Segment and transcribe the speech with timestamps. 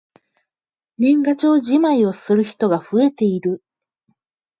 [0.97, 3.61] 年賀状じまいをする人が増えている。